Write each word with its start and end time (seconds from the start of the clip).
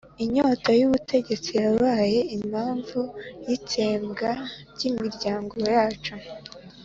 inyota 0.23 0.69
y'ubutegetsi 0.79 1.51
yabaye 1.63 2.19
impamvu 2.37 2.99
y'itsembwa 3.45 4.31
ry'imiryango 4.71 5.55
yacu 5.73 6.13